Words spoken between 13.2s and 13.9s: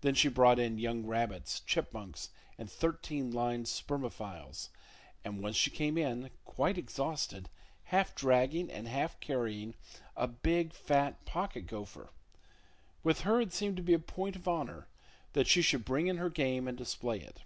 her it seemed to